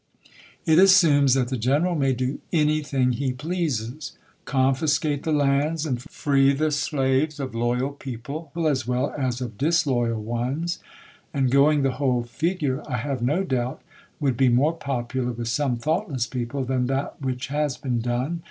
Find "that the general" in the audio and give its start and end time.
1.35-1.93